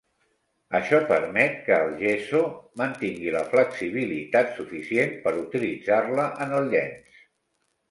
[0.77, 2.41] Això permet que el "gesso"
[2.83, 7.25] mantingui la flexibilitat suficient per utilitzar-la en el llenç.